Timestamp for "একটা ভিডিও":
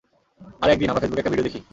1.21-1.47